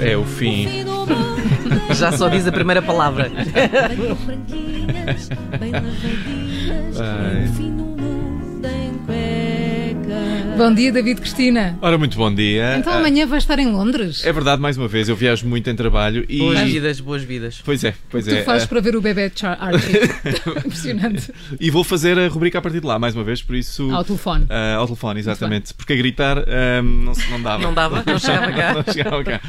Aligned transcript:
É 0.00 0.16
o 0.16 0.24
fim. 0.24 0.66
fim 0.66 0.84
do 0.84 0.90
mundo 1.06 1.94
Já 1.94 2.12
só 2.12 2.28
diz 2.28 2.46
a 2.46 2.52
primeira 2.52 2.80
palavra. 2.80 3.28
Venham 3.28 4.16
branquinhas, 4.16 5.28
bem 5.58 5.72
lavadinhas. 5.72 7.00
É 7.00 7.44
o 7.44 7.52
fim 7.54 7.76
do. 7.76 7.99
Bom 10.60 10.74
dia, 10.74 10.92
David 10.92 11.22
Cristina. 11.22 11.78
Ora, 11.80 11.96
muito 11.96 12.18
bom 12.18 12.30
dia. 12.34 12.76
Então 12.76 12.92
Ah, 12.92 12.98
amanhã 12.98 13.26
vais 13.26 13.44
estar 13.44 13.58
em 13.58 13.72
Londres. 13.72 14.22
É 14.26 14.30
verdade, 14.30 14.60
mais 14.60 14.76
uma 14.76 14.86
vez, 14.86 15.08
eu 15.08 15.16
viajo 15.16 15.46
muito 15.46 15.70
em 15.70 15.74
trabalho 15.74 16.26
e. 16.28 16.36
Boas 16.36 16.60
vidas, 16.60 17.00
boas 17.00 17.22
vidas. 17.22 17.62
Pois 17.64 17.82
é, 17.82 17.94
pois 18.10 18.26
tu 18.26 18.34
é. 18.34 18.42
fazes 18.42 18.64
ah, 18.64 18.68
para 18.68 18.80
ver 18.82 18.94
o 18.94 19.00
bebê 19.00 19.32
Char 19.34 19.56
Archie. 19.58 19.96
Impressionante. 20.62 21.32
E 21.58 21.70
vou 21.70 21.82
fazer 21.82 22.18
a 22.18 22.28
rubrica 22.28 22.58
a 22.58 22.60
partir 22.60 22.80
de 22.80 22.86
lá, 22.86 22.98
mais 22.98 23.14
uma 23.14 23.24
vez, 23.24 23.42
por 23.42 23.56
isso. 23.56 23.90
Ao 23.90 24.04
telefone. 24.04 24.44
ah, 24.50 24.74
ao 24.74 24.84
telefone, 24.84 25.20
exatamente. 25.20 25.72
Porque 25.72 25.94
a 25.94 25.96
gritar 25.96 26.36
ah, 26.40 26.82
não, 26.82 27.14
se- 27.14 27.30
não 27.30 27.40
dava. 27.40 27.62
Não 27.62 27.72
dava, 27.72 28.04
não 28.06 28.18
chegava 28.20 28.52
cá. 28.52 28.74
Não 28.74 28.92
chegava 28.92 29.24
cá. 29.24 29.40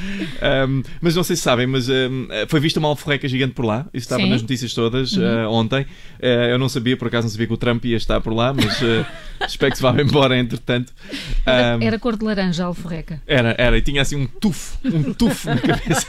Um, 0.70 0.82
mas 1.02 1.14
não 1.14 1.26
sei 1.26 1.36
se 1.36 1.42
sabem, 1.42 1.68
mas 1.68 1.90
um, 1.90 2.28
foi 2.48 2.62
vista 2.62 2.80
uma 2.80 2.88
alforreca 2.88 3.28
gigante 3.28 3.54
por 3.54 3.66
lá. 3.66 3.86
Isso 3.94 4.06
estava 4.06 4.24
Sim. 4.24 4.30
nas 4.30 4.42
notícias 4.42 4.74
todas 4.74 5.12
uh, 5.18 5.50
ontem. 5.50 5.82
Uh, 6.22 6.52
eu 6.52 6.58
não 6.58 6.70
sabia, 6.70 6.96
por 6.96 7.10
acaso 7.10 7.26
não 7.26 7.32
sabia 7.32 7.48
que 7.48 7.54
o 7.54 7.58
Trump 7.58 7.84
ia 7.84 7.98
estar 7.98 8.22
por 8.22 8.34
lá, 8.34 8.54
mas 8.54 8.80
uh, 9.52 9.54
espero 9.54 9.72
que 9.72 9.78
se 9.78 9.84
vá 9.84 9.92
embora 10.02 10.38
entretanto. 10.38 10.94
Era, 11.46 11.78
Um, 11.78 11.82
era 11.82 12.00
cor 12.00 12.16
de 12.18 12.26
laranja, 12.26 12.64
a 12.64 12.68
alforreca. 12.68 13.22
era, 13.28 13.56
era, 13.58 13.78
e 13.78 13.82
tinha 13.82 14.02
assim 14.02 14.16
um 14.16 14.26
tufo, 14.28 14.78
um 14.86 15.14
tufo 15.14 15.48
na 15.50 15.58
cabeça. 15.62 16.08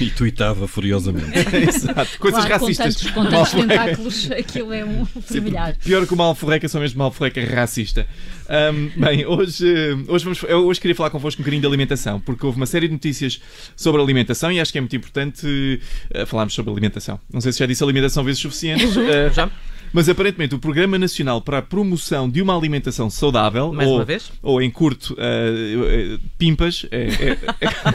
E 0.00 0.10
tuitava 0.10 0.66
furiosamente. 0.68 1.30
Exato. 1.68 2.18
Coisas 2.18 2.44
Claro, 2.44 2.64
racistas. 2.64 2.96
Com 3.10 3.10
tantos, 3.10 3.10
com 3.10 3.26
tantos 3.26 3.52
tentáculos, 3.52 4.30
aquilo 4.30 4.72
é 4.72 4.84
um 4.84 5.04
fervilhar. 5.06 5.76
Pior 5.82 6.06
que 6.06 6.14
uma 6.14 6.24
alforreca, 6.24 6.68
só 6.68 6.78
mesmo 6.80 6.98
uma 7.00 7.06
alforreca 7.06 7.44
racista. 7.44 8.06
Ahm, 8.48 8.90
bem, 8.96 9.24
hoje, 9.26 9.64
hoje, 10.06 10.24
vamos, 10.24 10.42
eu 10.42 10.66
hoje 10.66 10.80
queria 10.80 10.94
falar 10.94 11.10
convosco 11.10 11.40
um 11.40 11.42
bocadinho 11.42 11.62
de 11.62 11.66
alimentação, 11.66 12.20
porque 12.20 12.44
houve 12.44 12.56
uma 12.58 12.66
série 12.66 12.86
de 12.88 12.92
notícias 12.92 13.40
sobre 13.74 14.00
alimentação 14.02 14.52
e 14.52 14.60
acho 14.60 14.70
que 14.70 14.78
é 14.78 14.80
muito 14.80 14.94
importante 14.94 15.80
eh, 16.12 16.26
falarmos 16.26 16.52
sobre 16.54 16.70
alimentação. 16.70 17.18
Não 17.32 17.40
sei 17.40 17.52
se 17.52 17.58
já 17.60 17.66
disse 17.66 17.82
alimentação 17.82 18.22
vezes 18.22 18.40
suficientes. 18.42 18.96
eh, 18.96 19.30
Já? 19.32 19.48
Mas 19.94 20.08
aparentemente 20.08 20.56
o 20.56 20.58
Programa 20.58 20.98
Nacional 20.98 21.40
para 21.40 21.58
a 21.58 21.62
Promoção 21.62 22.28
de 22.28 22.42
uma 22.42 22.54
Alimentação 22.58 23.08
Saudável, 23.08 23.72
Mais 23.72 23.88
ou, 23.88 23.94
uma 23.98 24.04
vez? 24.04 24.32
ou 24.42 24.60
em 24.60 24.68
curto, 24.68 25.14
eh, 25.16 26.18
PIMPAS, 26.36 26.84
é- 26.90 27.06
é- 27.30 27.38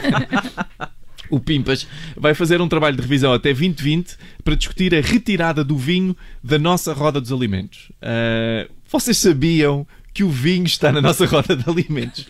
o 1.28 1.38
PIMPAS, 1.38 1.86
vai 2.16 2.32
fazer 2.32 2.58
um 2.62 2.68
trabalho 2.68 2.96
de 2.96 3.02
revisão 3.02 3.34
até 3.34 3.52
2020 3.52 4.16
para 4.42 4.54
discutir 4.54 4.94
a 4.94 5.00
retirada 5.02 5.62
do 5.62 5.76
vinho 5.76 6.16
da 6.42 6.58
nossa 6.58 6.94
roda 6.94 7.20
dos 7.20 7.30
alimentos. 7.30 7.92
Eh, 8.00 8.66
vocês 8.90 9.18
sabiam 9.18 9.86
que 10.14 10.24
o 10.24 10.30
vinho 10.30 10.64
está 10.64 10.90
na 10.90 11.00
nossa 11.02 11.26
roda 11.26 11.54
de 11.54 11.68
alimentos? 11.68 12.26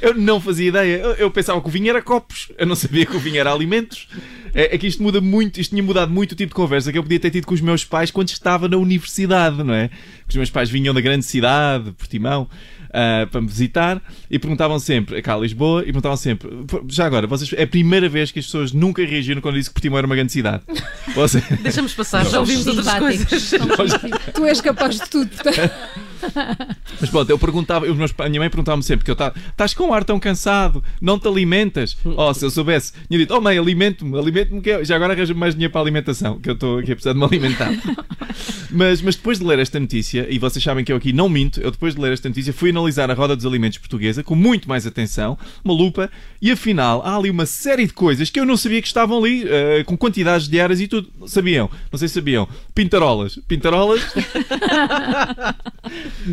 Eu 0.00 0.14
não 0.14 0.40
fazia 0.40 0.68
ideia. 0.68 0.96
Eu, 0.96 1.10
eu 1.16 1.30
pensava 1.30 1.60
que 1.60 1.68
o 1.68 1.70
vinho 1.70 1.90
era 1.90 2.00
copos. 2.02 2.50
Eu 2.58 2.66
não 2.66 2.74
sabia 2.74 3.04
que 3.06 3.14
o 3.14 3.20
vinho 3.20 3.38
era 3.38 3.52
alimentos. 3.52 4.08
É, 4.54 4.74
é 4.74 4.78
que 4.78 4.86
isto 4.86 5.02
muda 5.02 5.20
muito, 5.20 5.60
isto 5.60 5.70
tinha 5.70 5.82
mudado 5.82 6.12
muito 6.12 6.32
o 6.32 6.34
tipo 6.34 6.50
de 6.50 6.54
conversa 6.54 6.92
que 6.92 6.98
eu 6.98 7.02
podia 7.02 7.18
ter 7.18 7.30
tido 7.30 7.46
com 7.46 7.54
os 7.54 7.60
meus 7.60 7.84
pais 7.84 8.10
quando 8.10 8.28
estava 8.28 8.68
na 8.68 8.76
universidade, 8.76 9.62
não 9.62 9.72
é? 9.74 9.88
Os 10.28 10.36
meus 10.36 10.50
pais 10.50 10.68
vinham 10.68 10.92
da 10.92 11.00
grande 11.00 11.24
cidade, 11.24 11.92
Portimão, 11.92 12.48
ah, 12.92 13.26
para 13.30 13.40
me 13.40 13.46
visitar 13.48 14.02
e 14.30 14.38
perguntavam 14.38 14.78
sempre, 14.78 15.22
cá 15.22 15.34
a 15.34 15.38
Lisboa, 15.38 15.80
e 15.80 15.86
perguntavam 15.86 16.16
sempre, 16.18 16.50
já 16.88 17.06
agora, 17.06 17.26
vocês, 17.26 17.50
é 17.54 17.62
a 17.62 17.66
primeira 17.66 18.08
vez 18.10 18.30
que 18.30 18.38
as 18.40 18.44
pessoas 18.44 18.72
nunca 18.72 19.02
reagiram 19.04 19.40
quando 19.40 19.54
eu 19.54 19.60
disse 19.60 19.70
que 19.70 19.74
Portimão 19.74 19.96
era 19.98 20.06
uma 20.06 20.14
grande 20.16 20.32
cidade. 20.32 20.62
Vocês, 21.14 21.42
Deixamos 21.62 21.92
passar, 21.94 22.24
já 22.26 22.38
ouvimos 22.40 22.66
outras 22.66 22.86
Simpáticos. 22.86 23.26
coisas. 23.50 24.20
Tu 24.34 24.44
és 24.46 24.60
capaz 24.60 24.98
de 25.00 25.08
tudo. 25.10 25.28
portanto- 25.30 25.70
Mas 27.00 27.10
pronto, 27.10 27.30
eu 27.30 27.38
perguntava, 27.38 27.86
meus, 27.92 28.12
a 28.18 28.28
minha 28.28 28.40
mãe 28.40 28.48
perguntava-me 28.50 28.82
sempre 28.82 29.04
que 29.04 29.10
eu 29.10 29.14
estava, 29.14 29.34
estás 29.50 29.74
com 29.74 29.84
um 29.88 29.94
ar 29.94 30.04
tão 30.04 30.18
cansado, 30.20 30.82
não 31.00 31.18
te 31.18 31.26
alimentas? 31.28 31.96
Oh, 32.04 32.32
se 32.34 32.44
eu 32.44 32.50
soubesse, 32.50 32.92
tinha 33.08 33.18
dito, 33.18 33.34
oh 33.34 33.40
mãe, 33.40 33.58
alimento-me, 33.58 34.18
alimento-me, 34.18 34.60
que 34.60 34.70
eu- 34.70 34.84
já 34.84 34.96
agora 34.96 35.12
arranjo 35.14 35.34
mais 35.34 35.54
dinheiro 35.54 35.72
para 35.72 35.80
a 35.80 35.84
alimentação, 35.84 36.38
que 36.38 36.48
eu 36.50 36.54
estou 36.54 36.78
aqui 36.78 36.92
a 36.92 36.94
precisar 36.94 37.12
de 37.12 37.18
me 37.18 37.24
alimentar. 37.24 37.70
mas, 38.70 39.02
mas 39.02 39.16
depois 39.16 39.38
de 39.38 39.44
ler 39.44 39.58
esta 39.58 39.78
notícia, 39.80 40.26
e 40.30 40.38
vocês 40.38 40.62
sabem 40.62 40.84
que 40.84 40.92
eu 40.92 40.96
aqui 40.96 41.12
não 41.12 41.28
minto, 41.28 41.60
eu 41.60 41.70
depois 41.70 41.94
de 41.94 42.00
ler 42.00 42.12
esta 42.12 42.28
notícia 42.28 42.52
fui 42.52 42.70
analisar 42.70 43.10
a 43.10 43.14
roda 43.14 43.34
dos 43.36 43.44
alimentos 43.46 43.78
portuguesa 43.78 44.22
com 44.22 44.34
muito 44.34 44.68
mais 44.68 44.86
atenção, 44.86 45.38
uma 45.64 45.74
lupa, 45.74 46.10
e 46.40 46.50
afinal 46.50 47.02
há 47.04 47.16
ali 47.16 47.30
uma 47.30 47.46
série 47.46 47.86
de 47.86 47.92
coisas 47.92 48.30
que 48.30 48.38
eu 48.40 48.44
não 48.46 48.56
sabia 48.56 48.80
que 48.80 48.86
estavam 48.86 49.18
ali, 49.18 49.44
eh, 49.46 49.82
com 49.84 49.96
quantidades 49.96 50.48
diárias 50.48 50.80
e 50.80 50.88
tudo. 50.88 51.08
Sabiam? 51.26 51.70
Não 51.90 51.98
sei 51.98 52.08
se 52.08 52.14
sabiam. 52.14 52.48
Pintarolas. 52.74 53.38
Pintarolas 53.48 54.00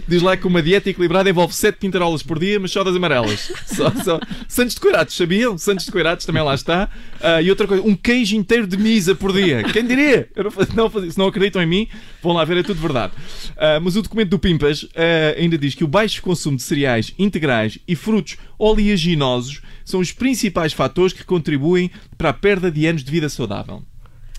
Diz 0.07 0.21
lá 0.21 0.37
que 0.37 0.47
uma 0.47 0.61
dieta 0.61 0.89
equilibrada 0.89 1.29
envolve 1.29 1.53
7 1.53 1.77
pintarolas 1.77 2.21
por 2.21 2.39
dia, 2.39 2.59
mas 2.59 2.71
só 2.71 2.83
das 2.83 2.95
amarelas. 2.95 3.51
Só, 3.65 3.91
só. 4.03 4.19
Santos 4.47 4.75
de 4.75 4.81
coirados, 4.81 5.15
sabiam? 5.15 5.57
Santos 5.57 5.85
de 5.85 5.91
coirados 5.91 6.25
também 6.25 6.43
lá 6.43 6.53
está. 6.53 6.89
Ah, 7.21 7.41
e 7.41 7.49
outra 7.49 7.67
coisa, 7.67 7.83
um 7.83 7.95
queijo 7.95 8.35
inteiro 8.35 8.67
de 8.67 8.77
misa 8.77 9.15
por 9.15 9.33
dia. 9.33 9.63
Quem 9.63 9.85
diria? 9.85 10.29
Eu 10.35 10.45
não, 10.45 10.51
não 10.75 11.11
se 11.11 11.17
não 11.17 11.27
acreditam 11.27 11.61
em 11.61 11.65
mim, 11.65 11.87
vão 12.21 12.33
lá 12.33 12.43
ver, 12.45 12.57
é 12.57 12.63
tudo 12.63 12.79
verdade. 12.79 13.13
Ah, 13.57 13.79
mas 13.79 13.95
o 13.95 14.01
documento 14.01 14.29
do 14.29 14.39
Pimpas 14.39 14.87
ah, 14.95 15.39
ainda 15.39 15.57
diz 15.57 15.75
que 15.75 15.83
o 15.83 15.87
baixo 15.87 16.21
consumo 16.21 16.57
de 16.57 16.63
cereais 16.63 17.13
integrais 17.17 17.79
e 17.87 17.95
frutos 17.95 18.37
oleaginosos 18.57 19.61
são 19.85 19.99
os 19.99 20.11
principais 20.11 20.73
fatores 20.73 21.13
que 21.13 21.23
contribuem 21.23 21.89
para 22.17 22.29
a 22.29 22.33
perda 22.33 22.71
de 22.71 22.85
anos 22.85 23.03
de 23.03 23.11
vida 23.11 23.29
saudável. 23.29 23.83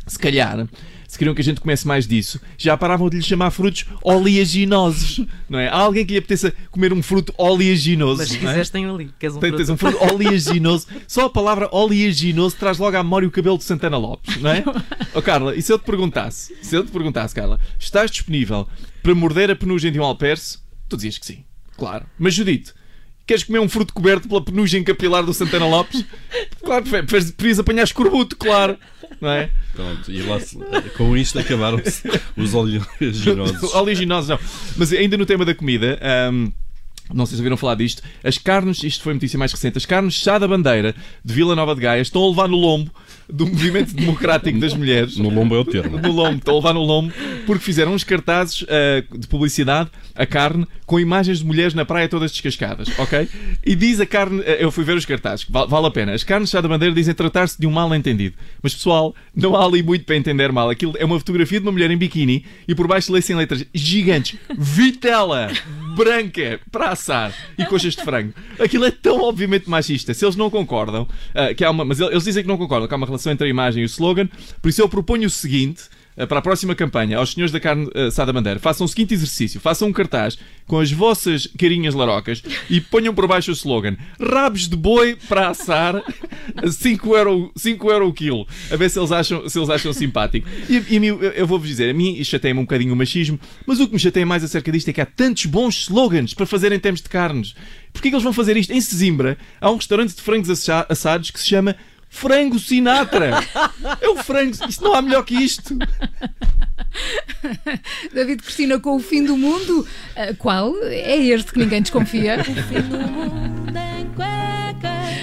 Se 0.07 0.19
calhar, 0.19 0.67
se 1.07 1.17
queriam 1.19 1.35
que 1.35 1.41
a 1.41 1.45
gente 1.45 1.61
comece 1.61 1.87
mais 1.87 2.07
disso, 2.07 2.41
já 2.59 2.77
paravam 2.77 3.09
de 3.09 3.17
lhe 3.19 3.23
chamar 3.23 3.51
frutos 3.51 3.85
oleaginosos, 4.03 5.25
não 5.49 5.59
é? 5.59 5.69
Há 5.69 5.77
alguém 5.77 6.05
que 6.07 6.13
lhe 6.13 6.19
apeteça 6.19 6.53
comer 6.71 6.93
um 6.93 7.03
fruto 7.03 7.33
oleaginoso, 7.37 8.19
Mas 8.19 8.29
se 8.29 8.35
não 8.35 8.43
é? 8.43 8.47
quiseres, 8.53 8.71
tem 8.71 8.87
ali. 8.87 9.11
Queres 9.19 9.37
um 9.37 9.41
Tem- 9.41 9.53
Tens 9.57 9.69
um 9.69 9.77
fruto? 9.77 9.99
fruto 9.99 10.15
oleaginoso. 10.15 10.87
Só 11.07 11.27
a 11.27 11.31
palavra 11.31 11.69
oleaginoso 11.73 12.57
traz 12.57 12.79
logo 12.79 12.97
à 12.97 13.03
memória 13.03 13.27
o 13.29 13.31
cabelo 13.31 13.59
de 13.59 13.65
Santana 13.65 13.97
Lopes, 13.97 14.37
não 14.41 14.51
é? 14.51 14.65
Oh, 15.13 15.21
Carla, 15.23 15.57
e 15.57 15.63
se 15.63 15.73
eu 15.73 15.79
te 15.79 15.85
perguntasse, 15.85 16.55
se 16.63 16.77
eu 16.77 16.85
te 16.85 16.93
perguntasse, 16.93 17.35
Carla, 17.35 17.59
estás 17.79 18.11
disponível 18.13 18.69
para 19.03 19.13
morder 19.15 19.51
a 19.51 19.57
penugem 19.57 19.91
de 19.91 19.99
um 19.99 20.05
alperce? 20.05 20.59
Tu 20.89 20.97
dizias 20.97 21.19
que 21.19 21.27
sim, 21.27 21.45
claro. 21.77 22.07
Mas 22.17 22.33
Judite, 22.35 22.73
queres 23.27 23.45
comer 23.45 23.61
um 23.61 23.69
fruto 23.69 23.93
coberto 23.93 24.29
pela 24.29 24.45
penugem 24.45 24.83
capilar 24.83 25.23
do 25.23 25.33
Santana 25.33 25.67
Lopes? 25.67 26.05
Claro, 26.63 26.85
preferias 26.85 27.59
apanhar 27.59 27.85
escorbuto, 27.85 28.37
claro, 28.37 28.79
não 29.21 29.31
é? 29.31 29.51
Pronto, 29.75 30.11
e 30.11 30.23
lá, 30.23 30.39
com 30.97 31.17
isto 31.17 31.39
acabaram-se 31.39 32.03
os 32.37 32.55
oleaginosos. 32.55 33.73
Oleaginosos, 33.75 34.29
não. 34.29 34.39
Mas 34.77 34.93
ainda 34.93 35.17
no 35.17 35.27
tema 35.27 35.45
da 35.45 35.55
comida, 35.55 35.99
ahm, 36.03 36.51
não 37.13 37.27
sei 37.27 37.37
se 37.37 37.41
ouviram 37.43 37.57
falar 37.57 37.75
disto, 37.75 38.03
as 38.25 38.39
carnes, 38.39 38.83
isto 38.83 39.03
foi 39.03 39.15
notícia 39.15 39.39
mais 39.39 39.53
recente, 39.53 39.79
as 39.79 39.87
carnes 39.87 40.15
chá 40.15 40.39
da 40.39 40.47
bandeira 40.49 40.95
de 41.25 41.35
Vila 41.35 41.55
Nova 41.57 41.75
de 41.75 41.81
Gaia 41.81 42.01
estão 42.01 42.23
a 42.25 42.29
levar 42.29 42.49
no 42.49 42.57
lombo 42.57 42.91
do 43.33 43.47
movimento 43.47 43.95
democrático 43.95 44.59
das 44.59 44.75
mulheres. 44.75 45.17
No 45.17 45.29
lombo 45.31 45.55
é 45.55 45.59
o 45.61 45.65
termo. 45.65 45.99
No 45.99 46.11
lombo, 46.11 46.39
estão 46.39 46.55
a 46.55 46.57
levar 46.57 46.75
no 46.75 46.83
lombo, 46.83 47.13
porque 47.47 47.63
fizeram 47.65 47.95
uns 47.95 48.03
cartazes 48.03 48.65
ah, 48.69 49.05
de 49.17 49.27
publicidade, 49.29 49.89
a 50.17 50.27
carne, 50.27 50.67
com 50.85 50.99
imagens 50.99 51.39
de 51.39 51.45
mulheres 51.45 51.73
na 51.73 51.85
praia 51.85 52.09
todas 52.09 52.33
descascadas, 52.33 52.89
ok? 52.99 53.29
E 53.65 53.77
diz 53.77 54.01
a 54.01 54.07
carne, 54.07 54.43
ah, 54.45 54.51
eu 54.59 54.73
fui 54.73 54.83
ver 54.83 54.97
os 54.97 55.05
cartazes, 55.07 55.47
val- 55.49 55.69
vale 55.69 55.87
a 55.87 55.91
pena. 55.93 56.13
As 56.13 56.25
carnes 56.25 56.51
chá 56.51 56.61
da 56.61 56.67
bandeira 56.69 56.93
dizem 56.93 57.15
tratar-se 57.15 57.57
de 57.61 57.69
um 57.69 57.71
mal 57.71 57.95
entendido. 57.95 58.35
Mas 58.61 58.75
pessoal, 58.75 59.15
não 59.33 59.55
há 59.55 59.65
ali 59.65 59.81
muito 59.81 60.05
para 60.05 60.17
entender 60.17 60.51
mal. 60.51 60.69
Aquilo 60.69 60.95
é 60.99 61.05
uma 61.05 61.17
fotografia 61.19 61.61
de 61.61 61.67
uma 61.67 61.71
mulher 61.73 61.91
em 61.93 61.97
biquíni 61.97 62.45
e 62.67 62.75
por 62.75 62.89
baixo 62.89 63.13
lê-se 63.13 63.33
em 63.33 63.37
letras 63.37 63.65
gigantes: 63.73 64.37
Vitela, 64.59 65.53
branca, 65.95 66.61
para 66.71 66.91
assar 66.91 67.35
e 67.59 67.65
coxas 67.65 67.95
de 67.95 68.03
frango. 68.03 68.33
Aquilo 68.59 68.85
é 68.85 68.91
tão 68.91 69.23
obviamente 69.23 69.69
machista. 69.69 70.15
Se 70.15 70.25
eles 70.25 70.37
não 70.37 70.51
concordam, 70.51 71.07
ah, 71.35 71.55
que 71.55 71.65
há 71.65 71.71
uma, 71.71 71.85
mas 71.85 72.01
eles 72.01 72.25
dizem 72.25 72.43
que 72.43 72.49
não 72.49 72.59
concordam, 72.59 72.89
que 72.89 72.95
há 72.95 72.97
uma 72.97 73.07
relação 73.07 73.33
entre 73.33 73.47
a 73.47 73.51
imagem 73.51 73.83
e 73.83 73.85
o 73.85 73.87
slogan, 73.87 74.29
por 74.61 74.69
isso 74.69 74.81
eu 74.81 74.89
proponho 74.89 75.27
o 75.27 75.31
seguinte. 75.31 75.85
Ah, 76.17 76.27
Para 76.27 76.39
a 76.39 76.43
próxima 76.43 76.75
campanha, 76.75 77.19
aos 77.19 77.33
senhores 77.33 77.53
da 77.53 77.61
carne 77.61 77.89
ah, 77.95 78.07
assada 78.07 78.33
bandeira, 78.33 78.59
façam 78.61 78.85
o 78.85 78.89
seguinte 78.89 79.15
exercício: 79.15 79.61
façam 79.61 79.89
um 79.89 79.93
cartaz 79.93 80.39
com 80.67 80.79
as 80.79 80.91
vossas 80.93 81.49
carinhas 81.59 81.95
larocas 81.95 82.43
e 82.69 82.81
ponham 82.81 83.15
por 83.15 83.27
baixo 83.27 83.51
o 83.51 83.55
slogan: 83.55 83.97
Rabos 84.21 84.69
de 84.69 84.77
boi 84.77 85.17
para 85.29 85.49
assar, 85.49 86.03
5 86.71 87.17
euro, 87.17 87.53
5 87.57 87.91
euro 87.91 88.09
o 88.09 88.13
quilo. 88.13 88.47
A 88.71 88.77
ver 88.77 88.89
se 88.91 88.99
eles 88.99 89.13
acham, 89.13 89.49
se 89.49 89.59
eles 89.59 89.71
acham 89.71 89.93
simpático. 89.93 90.49
E, 90.69 90.77
e 90.97 91.07
eu, 91.07 91.21
eu 91.23 91.47
vou-vos 91.47 91.69
dizer: 91.69 91.91
a 91.91 91.95
mim 91.95 92.23
chateia-me 92.23 92.61
um 92.61 92.65
bocadinho 92.65 92.93
o 92.93 92.97
machismo, 92.97 93.39
mas 93.67 93.81
o 93.81 93.87
que 93.87 93.93
me 93.95 93.99
chateia 93.99 94.27
mais 94.27 94.45
acerca 94.45 94.71
disto 94.71 94.89
é 94.89 94.93
que 94.93 95.01
há 95.01 95.07
tantos 95.07 95.47
bons 95.47 95.83
slogans 95.83 96.35
para 96.35 96.47
fazer 96.47 96.73
em 96.73 96.79
termos 96.79 97.01
de 97.01 97.09
carnes. 97.09 97.55
Porquê 97.93 98.09
que 98.09 98.15
eles 98.15 98.23
vão 98.23 98.33
fazer 98.33 98.57
isto? 98.57 98.73
Em 98.73 98.81
Sesimbra 98.81 99.37
há 99.61 99.69
um 99.71 99.75
restaurante 99.77 100.15
de 100.15 100.23
frangos 100.23 100.49
assa- 100.49 100.87
assados 100.89 101.31
que 101.33 101.41
se 101.41 101.47
chama 101.49 101.75
Frango 102.11 102.59
Sinatra. 102.59 103.31
É 104.01 104.09
o 104.09 104.17
frango. 104.17 104.55
Isto 104.69 104.85
não 104.85 104.95
há 104.95 105.01
melhor 105.01 105.25
que 105.25 105.35
isto. 105.35 105.79
David 108.13 108.43
Cristina 108.43 108.79
com 108.79 108.97
o 108.97 109.01
fim 109.01 109.25
do 109.25 109.37
mundo. 109.37 109.87
Ah, 110.17 110.35
qual? 110.37 110.75
É 110.85 111.17
este 111.17 111.53
que 111.53 111.61
ninguém 111.61 111.81
desconfia. 111.81 112.41
O 112.41 112.45
fim 112.45 112.83
do 112.83 112.99
mundo 112.99 113.73
em 113.79 114.07
cuecas. 114.15 115.17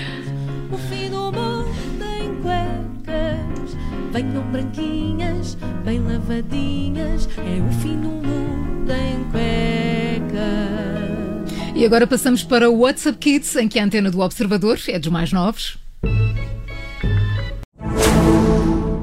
O 0.71 0.77
fim 0.89 1.09
do 1.09 1.31
mundo 1.31 2.03
em 2.03 2.41
cuecas. 2.41 3.77
Venham 4.11 4.43
branquinhas, 4.49 5.57
bem 5.83 5.99
lavadinhas. 5.99 7.27
É 7.37 7.61
o 7.61 7.71
fim 7.81 7.97
do 7.97 8.07
mundo 8.07 8.91
em 8.91 9.23
cuecas. 9.29 9.57
E 11.75 11.85
agora 11.85 12.07
passamos 12.07 12.43
para 12.43 12.71
o 12.71 12.79
WhatsApp 12.79 13.19
Kids, 13.19 13.55
em 13.57 13.67
que 13.67 13.77
a 13.77 13.83
antena 13.83 14.09
do 14.09 14.21
Observador 14.21 14.79
é 14.87 14.97
dos 14.97 15.11
mais 15.11 15.31
novos. 15.31 15.77